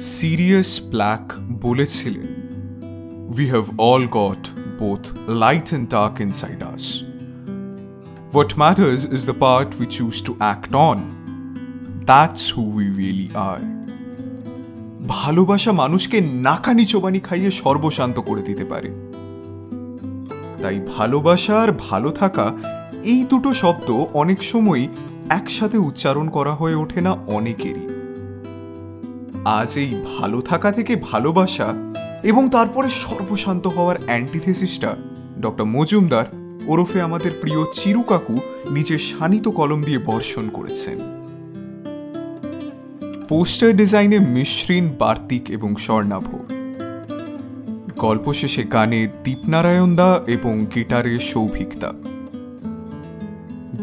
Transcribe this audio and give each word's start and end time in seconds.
Serious 0.00 0.70
Black 0.90 1.24
বলেছিলেন 1.60 2.28
we 3.36 3.46
have 3.48 3.64
all 3.80 4.04
got 4.10 4.42
both 4.78 5.02
light 5.42 5.66
and 5.68 5.86
dark 5.90 6.14
inside 6.20 6.62
us 6.72 6.84
What 8.32 8.50
matters 8.56 9.02
is 9.06 9.22
the 9.26 9.36
part 9.36 9.68
we 9.80 9.86
choose 9.88 10.18
to 10.22 10.32
act 10.52 10.72
on. 10.88 10.98
That's 12.06 12.42
who 12.48 12.64
we 12.78 12.86
really 13.00 13.30
are. 13.48 13.64
ভালোবাসা 15.06 15.72
মানুষকে 15.72 16.18
নাকানি 16.46 16.84
চোবানি 16.86 17.20
খাইয়ে 17.20 17.50
সর্বশান্ত 17.50 18.16
করে 18.20 18.42
দিতে 18.42 18.64
পারে 18.64 18.90
তাই 20.62 20.76
ভালোবাসা 20.96 21.54
আর 21.62 21.70
ভালো 21.88 22.10
থাকা 22.10 22.46
এই 23.04 23.20
দুটো 23.24 23.50
শব্দ 23.54 23.88
অনেক 24.12 24.40
সময় 24.42 24.82
একসাথে 25.30 25.78
উচ্চারণ 25.78 26.26
করা 26.28 26.52
হয়ে 26.54 26.74
ওঠে 26.74 27.00
না 27.00 27.12
অনেকেরই 27.28 27.99
আজ 29.44 29.78
এই 29.78 30.04
ভালো 30.18 30.40
থাকা 30.40 30.72
থেকে 30.72 30.96
ভালোবাসা 30.96 31.74
এবং 32.22 32.48
তারপরে 32.48 32.90
সর্বশান্ত 32.90 33.66
হওয়ার 33.66 33.96
অ্যান্টিথেসিসটা 34.06 34.96
ডক্টর 35.40 35.64
মজুমদার 35.64 36.24
ওরফে 36.66 37.02
আমাদের 37.02 37.30
প্রিয় 37.40 37.64
চিরু 37.72 38.02
কাকু 38.02 38.38
নিজের 38.70 38.98
শানিত 38.98 39.48
কলম 39.48 39.82
দিয়ে 39.82 39.98
বর্ষণ 39.98 40.48
করেছেন। 40.48 40.98
পোস্টার 43.28 43.76
ডিজাইনে 43.76 44.18
মিশ্রিন, 44.18 44.88
বার্তিক 44.98 45.50
এবং 45.50 45.76
স্বর্ণাভ। 45.76 46.26
গল্প 47.98 48.32
শেষে 48.32 48.62
গানে 48.62 49.08
দীপনারায়ণ 49.24 49.96
দা 49.96 50.20
এবং 50.26 50.66
গিটারে 50.74 51.18
সৌভিকদা 51.18 51.92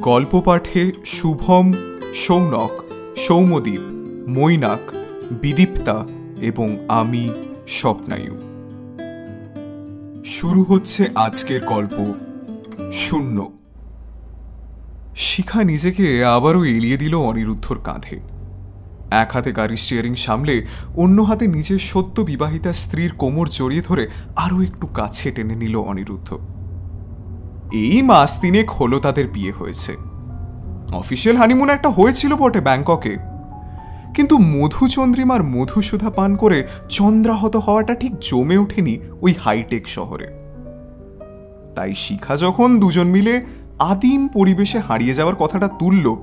গল্প 0.02 0.42
পাঠে 0.46 0.92
শুভম, 1.06 1.74
সৌনক, 2.14 2.84
সৌমদীপ, 3.18 3.82
মৈনাক 4.28 4.80
বিদীপ্তা 5.32 6.06
এবং 6.42 6.78
আমি 6.88 7.30
স্বপ্নায়ু। 7.68 8.38
শুরু 10.26 10.64
হচ্ছে 10.64 11.08
আজকের 11.16 11.66
গল্প 11.66 12.14
শূন্য। 12.94 13.52
শিখা 15.16 15.64
নিজেকে 15.64 16.26
আবারও 16.26 16.66
এলিয়ে 16.66 16.98
দিল 16.98 17.16
অনিরুদ্ধর 17.16 17.78
কাঁধে। 17.84 18.20
এক 19.12 19.32
হাতে 19.34 19.52
গাড়ির 19.52 19.78
স্টিয়ারিং 19.78 20.16
সামলে 20.16 20.66
অন্য 20.96 21.22
হাতে 21.22 21.48
নিজের 21.48 21.80
সত্য 21.80 22.22
বিবাহিতা 22.22 22.74
স্ত্রীর 22.74 23.12
কোমর 23.12 23.48
জড়িয়ে 23.52 23.82
ধরে 23.82 24.08
আরও 24.36 24.62
একটু 24.62 24.88
কাছে 24.88 25.32
টেনে 25.32 25.56
নিল 25.56 25.76
অনিরুদ্ধ। 25.76 26.40
এই 27.74 28.02
মাস 28.02 28.40
তিনেক 28.40 28.72
হলো 28.72 29.00
তাদের 29.00 29.28
বিয়ে 29.28 29.52
হয়েছে। 29.52 29.96
অফিসিয়াল 30.94 31.38
হানিমুন 31.38 31.70
একটা 31.70 31.90
হয়েছিল 31.90 32.36
বটে 32.36 32.62
ব্যাংককে। 32.62 33.37
কিন্তু 34.18 34.38
মধুচন্দ্রিমার 34.38 35.44
মধুসুধা 35.44 36.10
পান 36.10 36.36
করে 36.36 36.68
চন্দ্রাহত 36.90 37.56
হওয়াটা 37.56 37.94
ঠিক 37.96 38.14
জমে 38.22 38.58
ওঠেনি 38.58 39.00
ওই 39.22 39.34
হাইটেক 39.40 39.88
শহরে। 39.88 40.28
তাই 41.76 41.94
শিখা 41.94 42.38
যখন 42.38 42.80
দুজন 42.80 43.08
মিলে 43.08 43.46
আদিম 43.80 44.28
পরিবেশে 44.28 44.80
হারিয়ে 44.80 45.14
যাওয়ার 45.14 45.36
কথাটা 45.36 45.68
তুলল, 45.68 46.16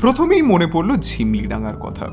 প্রথমেই 0.00 0.42
মনে 0.42 0.66
পড়ল 0.66 0.96
ঝিমলিডাঙ্গার 0.96 1.76
কথা। 1.76 2.06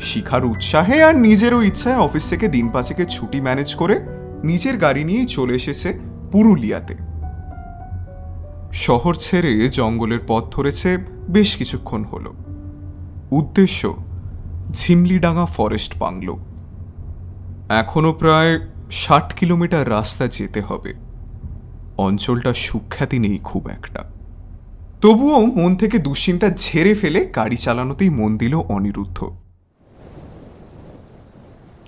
শিখার 0.00 0.44
উৎসাহে 0.44 1.02
আর 1.02 1.14
নিজেরও 1.18 1.62
ইচ্ছায় 1.62 1.96
অফিস 1.96 2.30
থেকে 2.30 2.48
দিন 2.48 2.68
পাঁচেকে 2.68 3.04
ছুটি 3.06 3.40
ম্যানেজ 3.40 3.74
করে 3.74 3.96
নিজের 4.44 4.78
গাড়ি 4.78 5.04
নিয়েই 5.04 5.26
চলে 5.26 5.54
এসেছে 5.54 5.88
পুরুলিয়াতে। 6.32 6.94
শহর 8.72 9.14
ছেড়ে 9.14 9.68
জঙ্গলের 9.68 10.22
পথ 10.26 10.44
ধরেছে 10.56 10.90
বেশ 11.28 11.56
কিছুক্ষণ 11.56 12.04
হলো। 12.04 12.45
উদ্দেশ্য, 13.30 13.96
ঝিমলিডাঙ্গা 14.72 15.46
ফরেস্ট 15.46 15.98
বাংলো। 15.98 16.38
এখনও 17.68 18.12
প্রায় 18.12 18.60
ষাট 18.90 19.34
কিলোমিটার 19.34 19.90
রাস্তা 19.90 20.26
যেতে 20.26 20.60
হবে। 20.60 20.94
অঞ্চলটা 21.98 22.54
সুখ্যাতি 22.54 23.18
নেই 23.18 23.38
খুব 23.44 23.68
একটা। 23.68 24.04
তবুও 25.00 25.46
মন 25.46 25.76
থেকে 25.76 25.98
দুশ্চিন্তা 25.98 26.50
ঝেড়ে 26.50 26.94
ফেলে 26.94 27.24
গাড়ি 27.36 27.56
চালানোতেই 27.56 28.08
মন 28.08 28.38
দিল 28.38 28.54
অনিরুদ্ধ। 28.54 29.36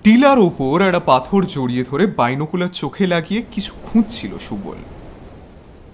টিলার 0.03 0.39
ওপর 0.39 0.81
একটা 0.81 0.99
পাথর 0.99 1.45
জড়িয়ে 1.45 1.85
ধরে 1.91 2.07
বাইনোকুলার 2.07 2.69
চোখে 2.69 3.07
লাগিয়ে 3.07 3.43
কিছু 3.51 3.71
খুঁজছিল 3.83 4.37
সুবল। 4.37 4.75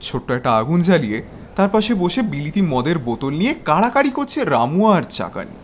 ছোট্ট 0.01 0.31
একটা 0.31 0.53
আগুন 0.53 0.79
জ্বালিয়ে 0.79 1.23
তার 1.55 1.69
পাশে 1.69 1.91
বসে 2.03 2.21
বিলিতি 2.33 2.61
মদের 2.73 2.97
বোতল 3.07 3.33
নিয়ে 3.41 3.53
কাড়াকাড়ি 3.69 4.11
করছে 4.17 4.39
রামুয়া 4.53 4.91
আর 4.97 5.03
চাকানি। 5.17 5.57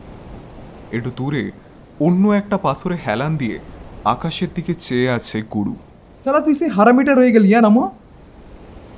একটু 0.95 1.09
দূরে 1.17 1.43
অন্য 2.05 2.23
একটা 2.39 2.57
পাথরে 2.65 2.95
হেলান 3.05 3.31
দিয়ে 3.37 3.57
আকাশের 4.13 4.49
দিকে 4.55 4.73
চেয়ে 4.85 5.07
আছে 5.17 5.37
গুরু। 5.53 5.73
সারা 6.23 6.39
তুই 6.45 6.53
সেই 6.59 6.69
হারামিটা 6.69 7.13
রয়ে 7.13 7.31
গেলি 7.35 7.47
হ্যাঁ 7.51 7.63
নামো 7.67 7.83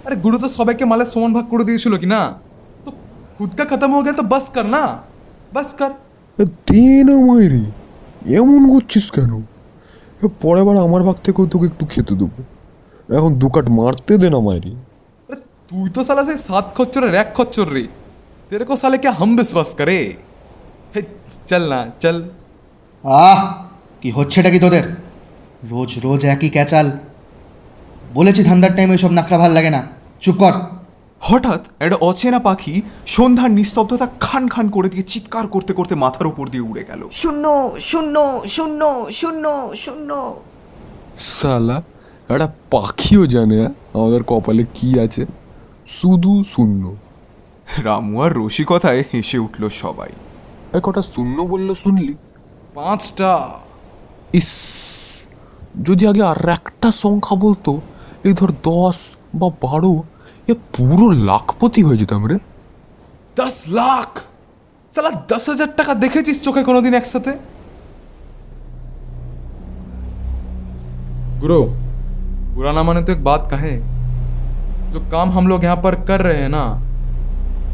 আরে 0.05 0.15
গুরু 0.15 0.37
তো 0.43 0.47
সবাইকে 0.57 0.83
মালের 0.91 1.09
সমান 1.13 1.31
ভাগ 1.37 1.45
করে 1.51 1.63
দিয়েছিল 1.69 1.93
কি 2.01 2.07
না 2.15 2.21
তো 2.85 2.89
খুদ 3.37 3.51
কা 3.57 3.63
খতম 3.71 3.89
হয়ে 3.93 4.05
গেল 4.07 4.15
তো 4.21 4.25
বাস 4.33 4.45
কর 4.55 4.65
না? 4.75 4.83
বাস 5.53 5.69
কর। 5.79 5.91
না 7.07 7.15
মায়েরি 7.27 7.63
এমন 8.39 8.61
করছিস 8.73 9.05
কেন? 9.15 9.31
পরের 10.41 10.63
বার 10.67 10.77
আমার 10.87 11.01
ভাগ 11.07 11.17
থেকেও 11.25 11.45
তোকে 11.53 11.65
একটু 11.71 11.83
খেতে 11.91 12.13
দেবো। 12.19 12.39
এখন 13.17 13.31
দু 13.41 13.47
কাট 13.55 13.65
মারতে 13.77 14.13
দে 14.21 14.27
না 14.35 14.39
মায়েরি 14.47 14.73
তুই 15.69 15.89
তো 15.89 16.03
সালা 16.03 16.25
সেই 16.25 16.37
সাত 16.37 16.65
খচ্চরের 16.75 17.13
এক 17.13 17.29
খচ্চর 17.35 17.67
রে। 17.69 17.87
তেরে 18.49 18.65
কো 18.65 18.75
সালে 18.75 18.97
কে 18.97 19.09
হাম 19.09 19.35
বিশ্বাস 19.35 19.75
করে? 19.75 20.13
হে 20.95 21.01
চল 21.47 21.69
না 21.69 21.91
চল। 21.99 22.23
আহ 23.03 23.53
কি 24.01 24.11
হচ্ছে 24.11 24.39
এটা 24.41 24.49
কি 24.49 24.59
তোদের? 24.59 24.83
রোজ 25.63 25.99
রোজ 26.03 26.25
একই 26.25 26.49
ক্যাচাল। 26.49 26.91
বলেছি 28.13 28.43
ধান্দার 28.43 28.75
টাইমে 28.75 28.97
সব 28.97 29.11
নাকড়া 29.11 29.37
ভালো 29.37 29.53
লাগে 29.53 29.69
না। 29.69 29.87
চুপ 30.21 30.35
কর। 30.35 30.53
হঠাৎ 31.19 31.61
একটা 31.79 31.95
অচেনা 31.95 32.39
পাখি 32.39 32.81
সন্ধ্যার 33.07 33.51
নিস্তব্ধতা 33.51 34.07
খান 34.19 34.47
খান 34.47 34.69
করে 34.69 34.89
দিয়ে 34.89 35.03
চিৎকার 35.03 35.47
করতে 35.47 35.73
করতে 35.73 35.95
মাথার 35.95 36.27
উপর 36.27 36.47
দিয়ে 36.47 36.63
উড়ে 36.63 36.83
গেল। 36.83 37.01
শূন্য 37.11 37.71
শূন্য 37.79 38.41
শূন্য 38.47 39.05
শূন্য 39.11 39.73
শূন্য। 39.75 40.33
সালা 41.19 41.77
একটা 42.29 42.47
পাখিও 42.71 43.25
জানে 43.25 43.57
হ্যাঁ? 43.57 43.71
আমাদের 43.93 44.23
কপালে 44.23 44.65
কি 44.73 44.99
আছে? 44.99 45.25
শুধু 45.92 46.32
শূন্য 46.44 46.82
রামু 47.84 48.14
আর 48.22 48.30
রসিকতায় 48.32 49.02
হেসে 49.10 49.38
উঠল 49.38 49.62
সবাই 49.82 50.12
এ 50.76 50.78
কটা 50.82 51.02
শূন্য 51.14 51.36
বললো 51.42 51.72
শুনলি 51.74 52.14
পাঁচটা 52.74 53.32
ইস 54.34 54.50
যদি 55.82 56.02
আগে 56.06 56.22
আর 56.22 56.38
একটা 56.48 56.88
সংখ্যা 57.04 57.34
বলতো 57.36 57.70
এই 58.24 58.34
ধর 58.34 58.50
দশ 58.64 58.96
বা 59.34 59.48
বারো 59.62 59.92
এ 60.48 60.52
পুরো 60.74 61.06
লাখপতি 61.28 61.80
হয়ে 61.82 62.00
যেতাম 62.02 62.22
রে 62.26 62.36
दस 63.36 63.56
लाख 63.70 64.10
साला 64.90 65.10
दस 65.28 65.44
हजार 65.48 65.70
টাকা 65.76 65.92
দেখেছিস 65.94 66.38
চোখে 66.42 66.62
কোনোদিন 66.62 66.94
একসাথে 66.94 67.32
गुरु 71.42 71.58
बुरा 72.54 72.70
ना 72.72 72.82
माने 72.82 73.00
तो 73.02 73.10
एक 73.12 73.22
बात 73.24 73.42
कहे 73.50 73.72
जो 74.92 75.00
काम 75.10 75.30
हम 75.30 75.48
लोग 75.48 75.64
यहाँ 75.64 75.76
पर 75.78 75.94
कर 76.04 76.20
रहे 76.20 76.36
हैं 76.38 76.48
ना 76.48 76.64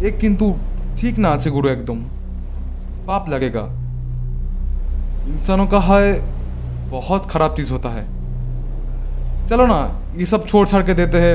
एक 0.03 0.19
किंतु 0.19 0.55
ठीक 0.99 1.19
ना 1.19 1.29
আছে 1.31 1.51
गुरु 1.51 1.69
एकदम 1.69 1.99
पाप 3.07 3.29
लगेगा 3.29 3.63
इंसानों 5.29 5.67
का 5.67 5.81
है 5.83 6.13
बहुत 6.91 7.27
खराब 7.27 7.55
चीज़ 7.57 7.73
होता 7.73 7.91
है 7.91 8.05
चलो 9.49 9.67
ना 9.67 9.79
ये 10.17 10.27
सब 10.27 10.47
छोड़ 10.47 10.67
छाड़ 10.69 10.83
के 10.83 10.95
देते 10.95 11.21
हैं 11.21 11.35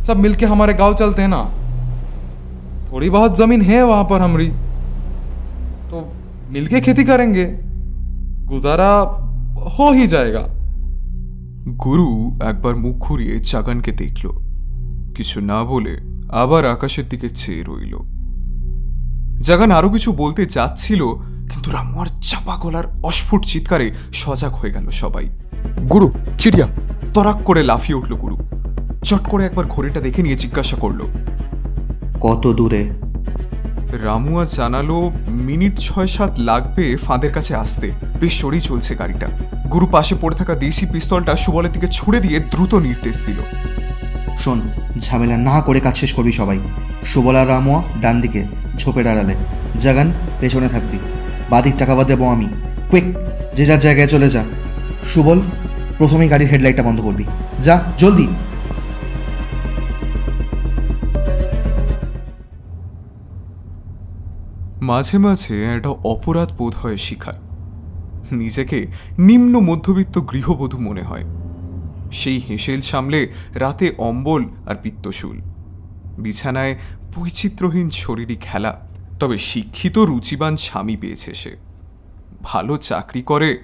सब 0.00 0.16
मिलके 0.18 0.46
हमारे 0.46 0.74
गांव 0.74 0.94
चलते 0.96 1.22
हैं 1.22 1.28
ना 1.30 1.42
थोड़ी 2.90 3.10
बहुत 3.10 3.36
ज़मीन 3.36 3.62
है 3.64 3.82
वहाँ 3.84 4.04
पर 4.06 4.22
हमारी 4.22 4.48
तो 5.90 6.06
मिलके 6.50 6.80
खेती 6.80 7.04
करेंगे 7.04 7.46
गुजारा 8.46 8.90
हो 9.72 9.92
ही 9.92 10.06
जाएगा 10.08 10.44
গুরু 11.78 12.08
একবার 12.48 12.74
মুখ 12.78 12.94
ঘুরিয়ে 13.06 13.34
চাগানকে 13.50 13.92
দেখল 14.00 14.24
কিছু 15.19 15.41
না 15.41 15.63
বলে 15.63 15.99
আবার 16.29 16.65
আকাশের 16.65 17.09
দিকে 17.09 17.29
চেয়ে 17.29 17.63
রইল। 17.67 17.97
জাগান 19.41 19.71
আরও 19.71 19.89
কিছু 19.89 20.11
বলতে 20.11 20.45
যাচ্ছিল 20.45 21.05
কিন্তু 21.51 21.71
রামুয়ার 21.71 22.07
চাপা 22.21 22.57
গলার 22.57 22.83
অস্ফুট 23.03 23.43
চিৎকারে 23.45 23.91
সজাগ 24.13 24.51
হয়ে 24.51 24.71
গেল 24.71 24.89
সবাই। 24.89 25.29
গুরু 25.93 26.11
চিড়িয়া। 26.39 26.67
তরাক 27.13 27.43
করে 27.45 27.63
লাফিয়ে 27.63 27.99
উঠল 27.99 28.13
গুরু। 28.13 28.37
চট 29.03 29.29
করে 29.29 29.45
একবার 29.45 29.65
ঘড়িটা 29.65 30.01
দেখে 30.01 30.23
নিয়ে 30.23 30.35
জিজ্ঞাসা 30.35 30.75
করল 30.75 31.01
কত 32.21 32.53
দূরে? 32.53 32.89
রামুয়া 34.03 34.45
জানালো 34.45 35.11
মিনিট 35.27 35.77
ছয় 35.79 36.07
সাত 36.07 36.39
লাগবে 36.39 36.95
ফাঁদের 36.95 37.33
কাছে 37.33 37.55
আসতে। 37.55 37.91
বেশ 38.19 38.33
সরেই 38.39 38.61
চলছে 38.61 38.95
গাড়িটা। 38.95 39.27
গুরু 39.71 39.85
পাশে 39.85 40.15
পড়ে 40.21 40.35
থাকা 40.35 40.55
দেশি 40.55 40.85
পিস্তলটা 40.85 41.35
সুবলের 41.35 41.71
দিকে 41.71 41.87
ছুড়ে 41.91 42.19
দিয়ে 42.19 42.39
দ্রুত 42.39 42.75
নির্দেশ 42.75 43.25
দিল। 43.25 43.68
শোন, 44.37 44.61
ঝামেলা 44.99 45.37
না 45.37 45.61
করে 45.61 45.79
কাজ 45.79 45.97
শেষ 45.97 46.13
করবি 46.13 46.31
সবাই। 46.31 46.59
সুবলা 47.03 47.45
রামোয়া 47.45 47.83
ডান 48.01 48.21
দিকে, 48.21 48.45
ঝোপের 48.77 49.07
আড়ালে। 49.07 49.35
জাগান, 49.79 50.11
পেছনে 50.39 50.69
থাকবি। 50.69 50.97
বাদিক 51.49 51.75
টাকা 51.77 52.03
দেবো 52.03 52.29
আমি। 52.29 52.47
কুইক, 52.91 53.03
যে 53.55 53.65
যার 53.65 53.79
জায়গায় 53.79 54.07
চলে 54.07 54.29
যা। 54.29 54.43
সুবল, 55.03 55.41
প্রথমেই 55.97 56.29
গাড়ির 56.29 56.49
হেডলাইটটা 56.49 56.83
বন্ধ 56.83 57.01
করবি। 57.01 57.23
যা, 57.59 57.83
জলদি। 57.97 58.27
মাঝে 64.81 65.17
মাঝে 65.17 65.63
একটা 65.63 65.89
অপরাধ 65.89 66.51
বোধ 66.57 66.73
হয় 66.75 66.97
শিখার 66.97 67.33
নিজেকে 68.31 68.87
নিম্ন 69.19 69.59
মধ্যবিত্ত 69.59 70.19
গৃহবধূ 70.19 70.77
মনে 70.77 71.01
হয়। 71.01 71.23
সেই 72.11 72.39
হেসেল 72.39 72.81
সামলে 72.81 73.31
রাতে 73.53 73.91
অম্বল 73.97 74.43
আর 74.65 74.75
পিত্তশুল। 74.75 75.37
বিছানায় 76.17 76.75
বৈচিত্র্যহীন 77.15 77.89
শরীরই 77.89 78.35
খেলা, 78.35 78.87
তবে 79.19 79.37
শিক্ষিত 79.37 79.97
রুচিবান 79.97 80.55
স্বামী 80.55 80.95
পেয়েছে 80.97 81.33
সে। 81.33 81.57
ভালো 82.43 82.77
চাকরি 82.77 83.21
করে 83.21 83.59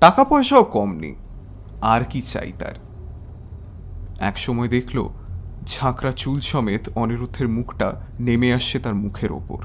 টাকা 0.00 0.24
পয়সাও 0.24 0.64
কম 0.64 0.90
নেই, 0.98 1.14
আর 1.80 2.04
কি 2.04 2.20
চাই 2.22 2.52
তার? 2.58 2.76
এক 4.20 4.38
সময় 4.38 4.68
দেখল, 4.68 5.08
ঝাঁকড়া 5.66 6.12
চুল 6.12 6.40
সমেত 6.40 6.88
অনিরুদ্ধের 6.94 7.48
মুখটা 7.48 8.00
নেমে 8.20 8.52
আসছে 8.52 8.78
তার 8.78 8.94
মুখের 8.94 9.32
ওপর। 9.32 9.62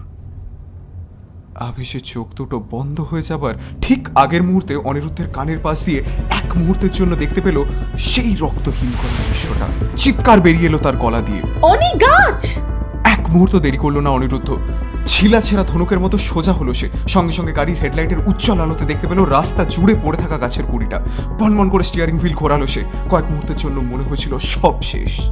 আবেশে 1.62 2.00
চোখ 2.00 2.28
দুটো 2.36 2.64
বন্ধ 2.72 3.00
হয়ে 3.00 3.22
যাবার 3.22 3.56
ঠিক 3.82 4.10
আগের 4.16 4.44
মুহূর্তে 4.44 4.76
অনিরুদ্ধের 4.76 5.30
কানের 5.30 5.60
পাশ 5.60 5.86
দিয়ে 5.86 6.04
এক 6.30 6.58
মুহূর্তের 6.58 6.92
জন্য 6.92 7.16
দেখতে 7.16 7.42
পেল 7.42 7.64
সেই 7.98 8.36
রক্তহীন 8.40 8.92
করা 8.92 9.24
দৃশ্যটা। 9.28 9.98
চিৎকার 9.98 10.40
বেরিয়ে 10.42 10.66
এলো 10.66 10.78
তার 10.78 10.98
গলা 10.98 11.22
দিয়ে। 11.22 11.42
অনি 11.62 11.98
গাছ! 12.00 12.58
এক 13.04 13.30
মুহূর্ত 13.30 13.56
দেরি 13.56 13.78
করল 13.78 14.00
না 14.00 14.10
অনিরুদ্ধ। 14.10 14.58
ছিলা 15.06 15.42
ছেঁড়া 15.42 15.64
ধনুকের 15.64 16.00
মতো 16.00 16.18
সোজা 16.18 16.54
হলো 16.54 16.74
সে। 16.74 16.90
সঙ্গে 17.08 17.34
সঙ্গে 17.34 17.52
গাড়ির 17.52 17.78
হেডলাইটের 17.78 18.18
উজ্জ্বল 18.18 18.60
আলোতে 18.62 18.86
দেখতে 18.86 19.08
পেল 19.08 19.24
রাস্তা 19.24 19.64
জুড়ে 19.64 19.96
পড়ে 20.04 20.18
থাকা 20.18 20.38
গাছের 20.38 20.64
কুড়িটা। 20.72 21.06
বনমন 21.40 21.70
করে 21.70 21.84
স্টিয়ারিং 21.84 22.20
হুইল 22.20 22.34
ঘোরালো 22.34 22.68
সে। 22.68 22.82
কয়েক 23.10 23.26
মুহূর্তের 23.26 23.56
জন্য 23.56 23.80
মনে 23.80 24.04
হয়েছিল 24.04 24.38
সব 24.38 24.82
শেষ। 24.82 25.32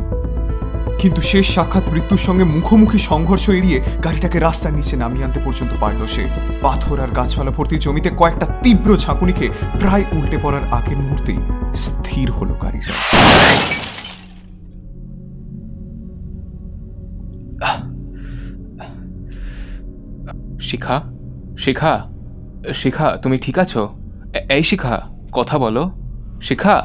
কিন্তু 1.02 1.22
শেষ 1.22 1.46
সাক্ষাৎ 1.56 1.84
মৃত্যুর 1.94 2.18
সঙ্গে 2.18 2.44
মুখোমুখি 2.44 3.00
সংঘর্ষ 3.00 3.50
এড়িয়ে 3.50 3.82
গাড়িটাকে 4.04 4.40
রাস্তার 4.40 4.74
নিচে 4.74 4.96
নামিয়ে 4.96 5.26
আনতে 5.26 5.40
পর্যন্ত 5.46 5.74
পারল 5.80 6.06
সে। 6.06 6.28
পাথর 6.62 7.00
আর 7.00 7.08
গাছপালা 7.08 7.52
ভর্তি 7.52 7.78
জমিতে 7.78 8.10
কয়েকটা 8.10 8.46
তীব্র 8.64 8.98
ঝাঁকুনি 8.98 9.34
খেয়ে 9.34 9.54
প্রায় 9.80 10.04
উল্টে 10.12 10.38
পড়ার 10.44 10.62
আগের 10.72 10.98
মুহূর্তেই 10.98 11.40
স্থির 11.76 12.32
হলো 12.32 12.54
গাড়িটা। 12.54 12.96
শিখা? 20.62 21.02
শিখা? 21.60 21.94
শিখা 22.74 23.08
তুমি 23.24 23.38
ঠিক 23.38 23.60
আছো? 23.60 23.82
এই 24.50 24.64
শিখা 24.64 24.94
কথা 25.32 25.56
বলো। 25.58 25.84
শিখা? 26.42 26.76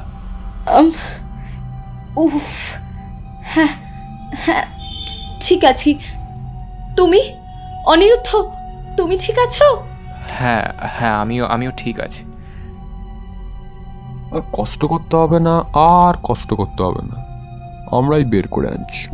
উফ 2.17 2.47
হ্যাঁ। 3.43 3.84
হ্যাঁ 4.35 4.67
ঠিক 5.41 5.65
আছি। 5.65 5.99
তুমি? 6.97 7.21
অনিরুদ্ধ 7.87 8.51
তুমি 8.97 9.19
ঠিক 9.19 9.39
আছো? 9.39 9.77
হ্যাঁ 10.31 10.73
হ্যাঁ 10.81 11.13
আমিও 11.13 11.47
আমিও 11.47 11.71
ঠিক 11.77 12.01
আছি। 12.01 12.25
আর 14.33 14.43
কষ্ট 14.53 14.85
করতে 14.85 15.17
হবে 15.17 15.41
না 15.41 15.65
আর 15.75 16.15
কষ্ট 16.23 16.55
করতে 16.55 16.83
হবে 16.83 17.03
না। 17.11 17.17
আমরাই 17.93 18.25
বের 18.25 18.49
করে 18.49 18.69
আনছি। 18.69 19.09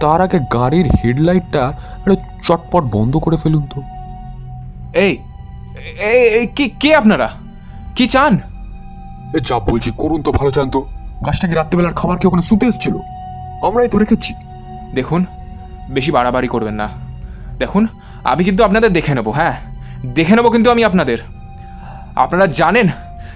তার 0.00 0.20
আগে 0.20 0.38
গাড়ির 0.38 0.86
হেডলাইটটা 0.86 1.72
একটা 1.98 2.14
চটপট 2.42 2.84
বন্ধ 2.84 3.16
করে 3.16 3.36
ফেলুন 3.36 3.66
তো। 3.74 3.82
এই 4.94 5.18
এই 6.12 6.28
এই, 6.38 6.46
কি 6.46 6.68
কে 6.68 6.96
আপনারা? 6.96 7.30
কি 7.96 8.06
চান? 8.06 8.40
এ 9.36 9.40
যা 9.40 9.58
বলছি 9.58 9.92
করুন 9.98 10.22
তো 10.22 10.32
ভালো 10.32 10.50
জানতো 10.50 10.86
গাছটা 11.26 11.48
কি 11.48 11.54
রাত্রেবেলার 11.54 11.92
খাবার 11.92 12.18
কি 12.18 12.26
ওখানে 12.26 12.42
শুতে 12.42 12.66
এসেছিল? 12.66 12.98
আমরাই 13.62 13.88
তো 13.88 13.98
রেখেছি 13.98 14.34
দেখুন 14.94 15.24
বেশি 15.90 16.10
বাড়াবাড়ি 16.10 16.48
করবেন 16.48 16.74
না। 16.74 16.88
দেখুন 17.58 17.86
আমি 18.24 18.44
কিন্তু 18.44 18.64
আপনাদের 18.64 18.92
দেখে 18.92 19.14
নেব 19.14 19.28
হ্যাঁ? 19.28 19.56
দেখে 20.14 20.36
নেব 20.36 20.50
কিন্তু 20.50 20.70
আমি 20.70 20.84
আপনাদের। 20.84 21.18
আপনারা 22.16 22.46
জানেন 22.46 22.88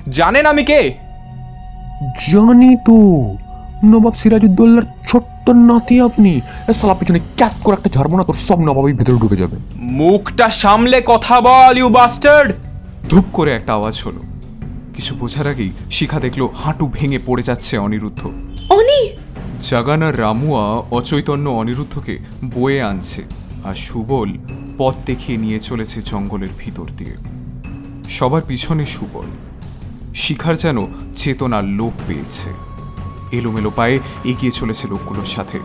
জানেন 0.08 0.46
আমি 0.46 0.64
কে? 0.64 0.94
জানি 2.32 2.76
তো। 2.76 3.22
নবাব 3.84 4.14
সিরাজউদ্দৌলার 4.14 4.82
ছোট্ট 5.08 5.50
নাতি 5.50 6.00
আপনি। 6.00 6.40
সালা 6.80 6.94
পিছনে 6.94 7.18
ক্যাত 7.36 7.52
করে 7.64 7.74
একটা 7.74 7.90
ঝাড়বো 7.90 8.16
না 8.16 8.22
তোর 8.22 8.34
সব 8.34 8.60
নবাবই 8.60 8.92
ভেতরে 8.92 9.16
ঢুকে 9.16 9.36
যাবে। 9.36 9.56
মুখটা 9.76 10.50
সামলে 10.50 11.02
কথা 11.06 11.40
বল 11.40 11.78
ইউ 11.78 11.88
বাস্টার্ড! 11.88 12.52
ধুপ 13.08 13.24
করে 13.32 13.52
একটা 13.52 13.72
আওয়াজ 13.72 14.02
হলো। 14.04 14.20
কিছু 14.94 15.14
বোঝার 15.14 15.46
আগেই 15.46 15.70
শিখা 15.90 16.20
দেখল 16.20 16.48
হাঁটু 16.54 16.90
ভেঙে 16.92 17.18
পড়ে 17.26 17.42
যাচ্ছে 17.42 17.78
অনিরুদ্ধ। 17.78 18.26
অনি! 18.70 19.23
জাগানার 19.60 20.20
রামুয়া 20.20 20.62
অচৈতন্য 20.90 21.50
অনিরুদ্ধকে 21.50 22.18
বয়ে 22.54 22.82
আনছে 22.82 23.22
আর 23.64 23.74
সুবল 23.74 24.32
পথ 24.78 24.94
দেখিয়ে 25.06 25.38
নিয়ে 25.38 25.60
চলেছে 25.60 26.02
জঙ্গলের 26.04 26.48
ভিতর 26.58 26.86
দিয়ে। 26.96 27.16
সবার 28.10 28.42
পিছনে 28.42 28.86
সুবল। 28.86 29.26
শিখার 30.14 30.56
যেন 30.56 30.86
চেতনার 31.16 31.64
লোপ 31.64 31.92
পেয়েছে। 32.06 32.50
এলোমেলো 33.32 33.70
পায়ে 33.70 33.98
এগিয়ে 34.24 34.52
চলেছে 34.52 34.88
লোকগুলোর 34.88 35.24
সাথে। 35.24 35.58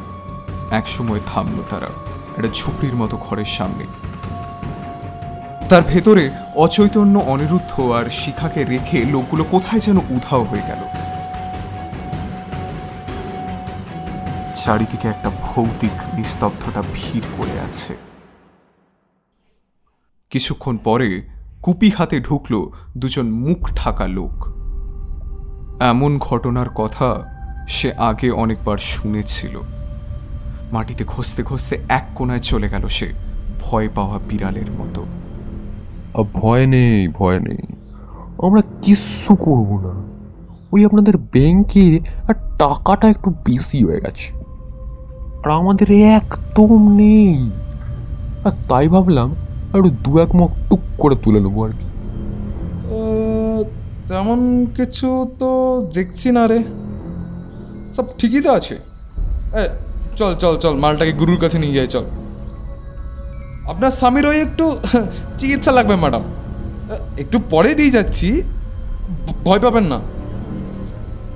একসময় 0.71 1.19
থামলো 1.33 1.63
তারা, 1.69 1.87
একটা 2.37 2.49
ঝুপড়ির 2.53 2.95
মতো 2.95 3.17
ঘরের 3.17 3.45
সামনে। 3.45 3.85
তার 5.69 5.81
ভেতরে 5.87 6.29
অচৈতন্য 6.55 7.19
অনিরুদ্ধ 7.19 7.81
আর 7.81 8.09
শিখাকে 8.09 8.63
রেখে 8.63 9.05
লোকগুলো 9.05 9.43
কোথায় 9.43 9.81
যেন 9.81 9.97
উধাও 9.97 10.43
হয়ে 10.43 10.61
গেল। 10.67 10.98
চারিদিকে 14.69 15.07
একটা 15.07 15.29
ভৌতিক 15.29 16.15
নিস্তব্ধতা 16.15 16.83
ভিড় 16.93 17.25
করে 17.37 17.59
আছে। 17.59 17.97
কিছুক্ষণ 20.29 20.77
পরে 20.77 21.27
কুপি 21.61 21.89
হাতে 21.89 22.19
ঢুকল 22.19 22.69
দুজন 22.97 23.31
মুখ 23.31 23.69
ঢাকা 23.75 24.07
লোক। 24.07 24.47
এমন 25.81 26.17
ঘটনার 26.17 26.69
কথা 26.69 27.25
সে 27.67 27.93
আগে 27.93 28.31
অনেকবার 28.31 28.77
শুনেছিল। 28.77 29.59
মাটিতে 30.71 31.03
ঘষতে 31.07 31.43
ঘষতে 31.43 31.79
এক 31.89 32.07
কোনায় 32.15 32.39
চলে 32.39 32.69
গেল 32.69 32.87
সে, 32.87 33.13
ভয় 33.61 33.89
পাওয়া 33.95 34.19
বিড়ালের 34.19 34.71
মতো। 34.71 35.05
ভয় 36.23 36.65
নেই 36.65 37.07
ভয় 37.07 37.39
নেই। 37.39 37.75
আমরা 38.47 38.61
কিচ্ছু 38.81 39.35
করব 39.35 39.81
না। 39.87 39.93
ওই 40.71 40.85
আপনাদের 40.85 41.17
ব্যাংকে 41.17 41.99
টাকাটা 42.59 43.09
একটু 43.09 43.29
বেশি 43.29 43.85
হয়ে 43.85 44.01
গেছে। 44.01 44.38
আর 45.43 45.49
আমাদের 45.51 45.91
একদম 45.91 46.95
নেই। 46.95 47.49
আর 48.43 48.51
তাই 48.69 48.87
ভাবলাম 48.87 49.35
একটু 49.75 49.89
দু 49.89 50.19
এক 50.19 50.35
মগ 50.35 50.49
টুক 50.69 50.79
করে 50.97 51.15
তুলে 51.15 51.39
নেব 51.39 51.63
আর 51.63 51.71
কি। 51.71 51.85
তেমন 54.07 54.65
কিছু 54.65 55.29
তো 55.39 55.49
দেখছি 55.93 56.31
না 56.31 56.47
রে। 56.47 56.63
সব 57.95 58.05
ঠিকই 58.17 58.41
তো 58.41 58.51
আছে। 58.53 58.75
এ 59.53 59.63
চল 60.15 60.35
চল 60.35 60.57
চল 60.57 60.73
মালটাকে 60.75 61.13
গুরুর 61.13 61.39
কাছে 61.39 61.59
নিয়ে 61.59 61.73
যাই 61.73 61.87
চল। 61.87 62.03
আপনার 63.69 63.91
স্বামীর 63.91 64.25
ওই 64.25 64.37
একটু 64.41 64.65
চিকিৎসা 65.39 65.71
লাগবে 65.71 65.95
ম্যাডাম। 65.95 66.21
একটু 67.17 67.39
পরে 67.49 67.75
দিয়ে 67.75 67.91
যাচ্ছি। 67.91 68.41
ভয় 69.45 69.59
পাবেন 69.59 69.83
না। 69.83 69.99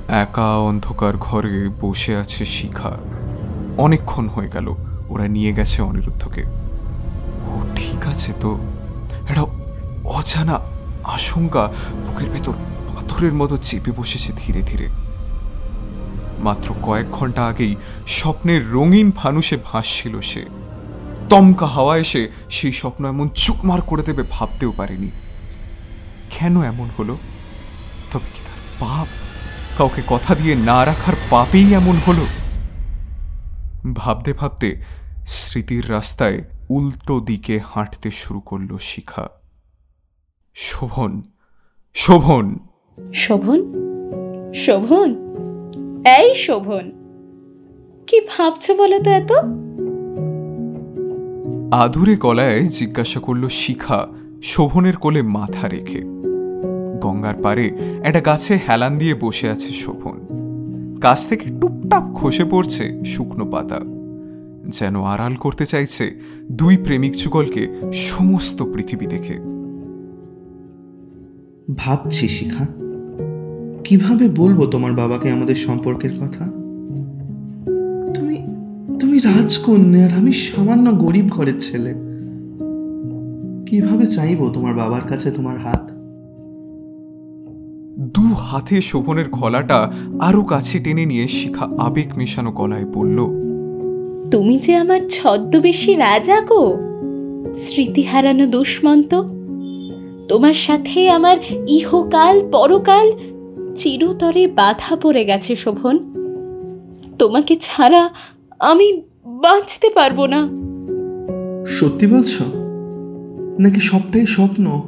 একা 0.07 0.57
অন্ধকার 0.57 1.13
ঘরে 1.17 1.69
বসে 1.81 2.15
আছে 2.15 2.45
শিখা। 2.45 2.97
অনেকক্ষণ 3.77 4.27
হয়ে 4.27 4.49
গেল। 4.53 4.75
ওরা 5.09 5.27
নিয়ে 5.27 5.53
গেছে 5.53 5.81
অনিরুদ্ধকে। 5.81 6.43
ও, 7.45 7.61
ঠিক 7.75 8.07
আছে 8.07 8.33
তো। 8.41 8.59
একটা 9.29 9.41
অজানা 10.03 10.59
আশঙ্কা 11.03 11.73
বুকের 12.07 12.29
ভেতর 12.29 12.51
পাথরের 12.51 13.33
মতো 13.33 13.57
চেপে 13.57 13.91
বসেছে 13.91 14.33
ধীরে 14.45 14.61
ধীরে। 14.61 14.87
মাত্র 16.39 16.75
কয়েক 16.83 17.11
ঘণ্টা 17.11 17.45
আগেই 17.45 17.75
স্বপ্নের 18.07 18.71
রঙিন 18.71 19.11
ফানুষে 19.11 19.57
ভাসছিল 19.65 20.19
সে। 20.19 20.45
তমকা 21.29 21.67
হাওয়া 21.67 21.97
এসে 21.97 22.29
সেই 22.49 22.71
স্বপ্ন 22.71 23.05
এমন 23.05 23.29
চুকমার 23.29 23.81
করে 23.81 24.03
দেবে 24.03 24.23
ভাবতেও 24.29 24.73
পারেনি। 24.77 25.09
কেন 26.29 26.63
এমন 26.63 26.89
হলো? 26.99 27.17
তবে 28.11 28.27
কি 28.33 28.39
তার 28.43 28.89
পাপ? 28.89 29.07
কাউকে 29.77 30.01
কথা 30.07 30.35
দিয়ে 30.35 30.55
না 30.55 30.85
রাখার 30.85 31.13
পাপেই 31.29 31.73
এমন 31.73 31.95
হলো? 32.07 32.25
ভাবতে 33.91 34.33
ভাবতে 34.33 34.81
স্মৃতির 35.27 35.91
রাস্তায় 35.91 36.41
উল্টো 36.69 37.19
দিকে 37.19 37.59
হাঁটতে 37.65 38.11
শুরু 38.11 38.39
করল 38.39 38.77
শিখা। 38.77 39.29
শোভন 40.55 41.21
শোভন। 41.93 42.57
শোভন? 43.13 43.73
শোভন? 44.53 45.15
এই 46.19 46.35
শোভন। 46.35 46.91
কি 48.07 48.21
ভাবছ 48.21 48.71
বলো 48.71 49.03
তো 49.03 49.09
এত? 49.09 49.31
আধুরে 51.73 52.15
গলায় 52.15 52.65
জিজ্ঞাসা 52.65 53.19
করল 53.19 53.47
শিখা 53.47 54.07
শোভনের 54.43 54.97
কোলে 54.97 55.21
মাথা 55.21 55.67
রেখে। 55.67 56.01
গঙ্গার 57.01 57.41
পারে 57.41 57.67
একটা 58.03 58.21
গাছে 58.21 58.59
হেলান 58.69 58.97
দিয়ে 58.97 59.13
বসে 59.13 59.49
আছে 59.49 59.71
শোভন। 59.71 60.43
গাছ 61.03 61.27
থেকে 61.27 61.49
টুপটাপ 61.61 62.03
খসে 62.13 62.45
পড়ছে 62.45 63.05
শুকনো 63.05 63.45
পাতা। 63.45 63.79
যেন 64.79 65.01
আড়াল 65.01 65.35
করতে 65.35 65.65
চাইছে 65.65 66.19
দুই 66.51 66.77
প্রেমিক 66.77 67.13
যুগলকে 67.15 67.67
সমস্ত 67.93 68.63
পৃথিবী 68.63 69.05
দেখে। 69.05 69.39
ভাবছি, 71.77 72.27
শিখা। 72.27 72.67
কীভাবে 73.83 74.29
বলব 74.29 74.65
তোমার 74.65 74.91
বাবাকে 74.91 75.31
আমাদের 75.31 75.55
সম্পর্কের 75.55 76.11
কথা? 76.17 76.45
তুমি 78.15 78.45
তুমি 78.99 79.19
রাজকন্যা 79.19 80.05
আর 80.05 80.11
আমি 80.11 80.33
সামান্য 80.33 80.97
গরিব 80.97 81.27
ঘরের 81.27 81.59
ছেলে। 81.59 81.93
কীভাবে 83.65 84.05
চাইব 84.05 84.49
তোমার 84.53 84.73
বাবার 84.73 85.01
কাছে 85.01 85.31
তোমার 85.31 85.57
হাত? 85.57 85.92
দু 87.99 88.21
হাতে 88.21 88.81
শোভনের 88.81 89.29
গলাটা 89.29 89.91
আরও 90.19 90.43
কাছে 90.43 90.79
টেনে 90.79 91.05
নিয়ে 91.05 91.27
শিখা 91.27 91.65
আবেগ 91.79 92.17
মেশানো 92.17 92.51
গলায় 92.51 92.85
বলল 92.85 93.17
তুমি 94.31 94.57
যে 94.57 94.75
আমার 94.75 94.99
ছদ্মবেশী 95.09 95.95
রাজা 95.95 96.41
গো 96.41 96.77
স্মৃতি 97.55 98.03
হারানো 98.03 98.47
দুষ্মন্ত 98.47 99.15
তোমার 100.27 100.53
সাথে 100.53 101.09
আমার 101.09 101.37
ইহকাল 101.67 102.49
পরকাল 102.51 103.11
চিরতরে 103.75 104.47
বাধা 104.47 104.95
পড়ে 104.95 105.25
গেছে 105.25 105.55
শোভন। 105.55 105.97
তোমাকে 107.19 107.55
ছাড়া 107.61 108.09
আমি 108.59 109.01
বাঁচতে 109.25 109.89
পারব 109.89 110.25
না। 110.25 110.49
সত্যি 111.65 112.07
বলছো? 112.07 112.43
নাকি 113.59 113.79
সবটাই 113.79 114.25
স্বপ্ন? 114.25 114.81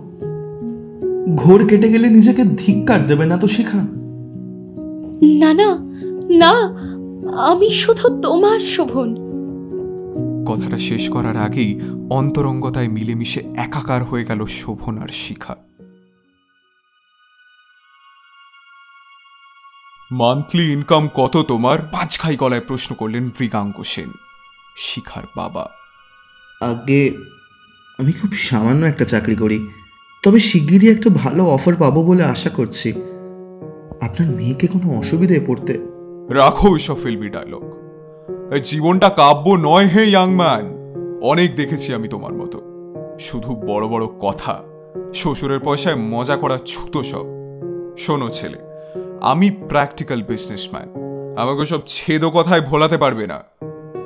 ঘোর 1.34 1.68
কেটে 1.68 1.90
গেলে 1.90 2.10
নিজেকে 2.10 2.44
ধিক্কার 2.44 3.08
দেবে 3.08 3.26
না 3.26 3.38
তো 3.38 3.48
শিখা। 3.48 3.78
না 5.24 5.54
না 5.54 5.78
না 6.38 6.52
আমি 7.46 7.72
শুধু 7.72 8.22
তোমার 8.22 8.60
শোভন। 8.60 9.16
কথাটা 10.48 10.78
শেষ 10.78 11.10
করার 11.10 11.38
আগেই 11.38 11.82
অন্তরঙ্গতায় 12.10 12.88
মিলেমিশে 12.88 13.40
একাকার 13.56 14.04
হয়ে 14.04 14.26
গেল 14.26 14.46
শোভন 14.46 14.98
আর 14.98 15.08
শিখা। 15.08 15.56
মান্থলি 20.12 20.72
ইনকাম 20.72 21.10
কত 21.16 21.38
তোমার? 21.48 21.80
পাঁচ 21.92 22.20
খাই 22.20 22.36
গলায় 22.36 22.62
প্রশ্ন 22.62 22.96
করলেন 22.96 23.26
মৃগাঙ্ক 23.26 23.84
সেন 23.84 24.12
শিখার 24.78 25.24
বাবা। 25.36 25.70
আগে 26.62 27.12
আমি 28.00 28.12
খুব 28.12 28.34
সামান্য 28.34 28.86
একটা 28.86 29.06
চাকরি 29.06 29.36
করি। 29.36 29.68
তবে 30.26 30.40
শিগগিরই 30.40 30.92
একটা 30.92 31.10
ভালো 31.10 31.46
অফার 31.46 31.76
পাবো 31.76 32.04
বলে 32.04 32.24
আশা 32.24 32.50
করছি। 32.50 32.92
আপনার 34.02 34.30
মেয়েকে 34.30 34.68
কোনো 34.68 34.98
অসুবিধায় 34.98 35.40
পড়তে 35.48 35.80
রাখো 36.30 36.70
ওইসব 36.70 36.98
ফিল্মি 37.04 37.30
ডায়লগ 37.30 37.64
জীবনটা 38.64 39.10
কাব্য 39.10 39.50
নয় 39.50 39.86
হে 39.88 40.04
ইয়াং 40.04 40.36
ম্যান 40.36 40.76
অনেক 41.22 41.56
দেখেছি 41.56 41.94
আমি 41.94 42.08
তোমার 42.08 42.34
মতো। 42.34 42.62
শুধু 43.20 43.56
বড় 43.56 43.88
বড় 43.88 44.06
কথা। 44.06 44.64
শ্বশুরের 45.14 45.60
পয়সায় 45.60 45.96
মজা 45.96 46.36
করা 46.36 46.60
ছুতো 46.66 47.04
সব। 47.04 47.26
শোনো 47.98 48.30
ছেলে, 48.30 48.58
আমি 49.22 49.50
প্র্যাকটিক্যাল 49.50 50.22
বিজনেসম্যান 50.22 50.90
আমাকে 51.38 51.66
সব 51.66 51.80
ছেদো 51.88 52.30
কথায় 52.30 52.62
ভোলাতে 52.62 52.98
পারবে 52.98 53.28
না। 53.28 53.44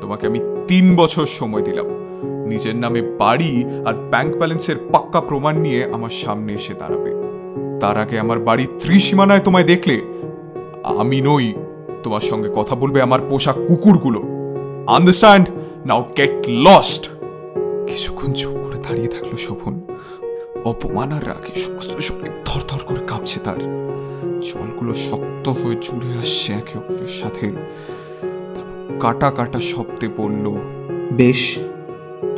তোমাকে 0.02 0.28
আমি 0.28 0.40
তিন 0.68 0.96
বছর 0.96 1.26
সময় 1.26 1.62
দিলাম। 1.62 2.09
নিজের 2.50 2.76
নামে 2.76 3.02
বাড়ি 3.02 3.52
আর 3.86 3.94
ব্যাংক 4.12 4.32
ব্যালেন্সের 4.38 4.78
পাক্কা 4.94 5.22
প্রমাণ 5.22 5.56
নিয়ে 5.58 5.82
আমার 5.92 6.14
সামনে 6.22 6.52
এসে 6.54 6.74
দাঁড়াবে। 6.74 7.12
তার 7.82 7.98
আগে 7.98 8.20
আমার 8.20 8.40
বাড়ির 8.40 8.72
ত্রিসীমানায় 8.80 9.40
তোমায় 9.40 9.64
দেখলে। 9.64 9.96
আমি 10.84 11.22
নই, 11.22 11.54
তোমার 12.04 12.22
সঙ্গে 12.22 12.50
কথা 12.56 12.76
বলবে 12.76 13.02
আমার 13.02 13.20
পোষা 13.30 13.54
কুকুরগুলো। 13.68 14.20
আন্ডারস্ট্যান্ড 14.88 15.48
নাও 15.86 16.02
গেট 16.18 16.36
লস্ট 16.50 17.04
কিছুক্ষণ 17.88 18.34
চুপ 18.34 18.54
করে 18.64 18.78
দাঁড়িয়ে 18.78 19.08
থাকল 19.08 19.36
শোভন। 19.38 19.74
অপমান 20.66 21.12
আর 21.12 21.24
রাগে 21.28 21.54
সমস্ত 21.60 21.92
শরীর 21.98 22.32
থরথর 22.46 22.82
করে 22.86 23.02
কাঁপছে 23.08 23.40
তার। 23.44 23.60
জলগুলো 24.42 24.94
শক্ত 24.94 25.46
হয়ে 25.50 25.76
জুড়ে 25.82 26.10
আসছে 26.20 26.54
একে 26.54 26.76
অপরের 26.78 27.14
সাথে। 27.22 27.46
কাটা 29.00 29.30
কাটা 29.32 29.60
শব্দে 29.62 30.08
বলল, 30.18 30.46
বেশ 31.12 31.44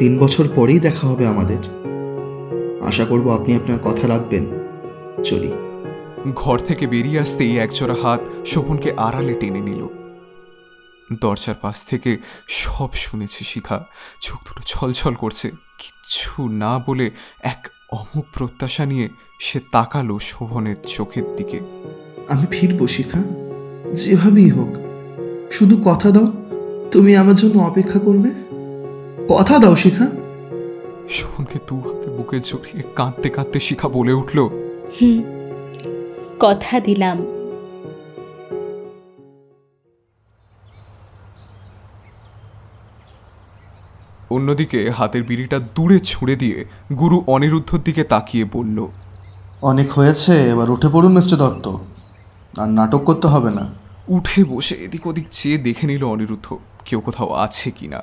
তিন 0.01 0.19
বছর 0.19 0.47
পরেই 0.55 0.79
দেখা 0.79 1.07
হবে 1.07 1.27
আমাদের। 1.27 1.57
আশা 2.81 3.05
করব 3.05 3.29
আপনি 3.29 3.55
আপনার 3.55 3.79
কথা 3.79 4.07
রাখবেন। 4.07 4.45
চলি। 5.23 5.51
ঘর 6.35 6.59
থেকে 6.59 6.87
বেরিয়ে 6.87 7.19
আসতেই 7.19 7.57
একজোড়া 7.57 7.95
হাত 8.03 8.19
শোভনকে 8.45 8.91
আড়ালে 8.91 9.33
টেনে 9.33 9.59
নিল। 9.59 9.87
দরজার 11.21 11.55
পাশ 11.61 11.85
থেকে 11.85 12.17
সব 12.47 12.93
শুনেছে 12.93 13.43
শিখা। 13.43 13.85
চোখ 14.21 14.37
দুটো 14.47 14.61
ছলছল 14.65 15.13
করছে। 15.13 15.49
কিচ্ছু 15.49 16.47
না 16.47 16.83
বলে 16.87 17.11
এক 17.43 17.67
অমুক 17.91 18.25
প্রত্যাশা 18.33 18.85
নিয়ে 18.85 19.09
সে 19.39 19.59
তাকালো 19.71 20.19
শোভনের 20.19 20.75
চোখের 20.87 21.35
দিকে। 21.35 21.59
আমি 22.29 22.45
ফিরবো 22.49 22.87
শিখা। 22.87 23.19
যেভাবেই 23.93 24.49
হোক। 24.49 24.75
শুধু 25.51 25.81
কথা 25.85 26.11
দাও। 26.11 26.31
তুমি 26.91 27.15
আমার 27.15 27.35
জন্য 27.35 27.57
অপেক্ষা 27.57 27.99
করবে। 27.99 28.50
কথা 29.31 29.59
দাও 29.59 29.75
শিখা। 29.75 30.07
শোভনকে 31.09 31.59
দু 31.67 31.75
হাতে 31.79 32.09
বুকে 32.09 32.39
জড়িয়ে 32.39 32.83
কাঁদতে 32.95 33.29
কাঁদতে 33.29 33.59
শিখা 33.59 33.87
বলে 33.87 34.13
উঠল 34.13 34.39
হুম 34.95 35.17
কথা 36.39 36.79
দিলাম। 36.79 37.17
অন্যদিকে 44.29 44.89
হাতের 44.89 45.23
বিড়িটা 45.23 45.59
দূরে 45.75 45.99
ছুঁড়ে 45.99 46.35
দিয়ে 46.35 46.65
গুরু 46.99 47.23
অনিরুদ্ধর 47.27 47.79
দিকে 47.85 48.03
তাকিয়ে 48.03 48.45
বলল 48.53 48.87
অনেক 49.61 49.91
হয়েছে 49.91 50.33
এবার 50.49 50.69
উঠে 50.69 50.89
পড়ুন 50.93 51.13
মিস্টার 51.13 51.37
দত্ত। 51.39 51.65
আর 52.57 52.69
নাটক 52.69 52.99
করতে 52.99 53.27
হবে 53.27 53.49
না। 53.49 53.73
উঠে 54.07 54.43
বসে 54.43 54.75
এদিক 54.75 55.07
ওদিক 55.07 55.27
চেয়ে 55.31 55.57
দেখে 55.57 55.87
নিল 55.87 56.03
অনিরুদ্ধ 56.03 56.57
কেউ 56.85 56.99
কোথাও 56.99 57.33
আছে 57.33 57.71
কিনা। 57.71 58.01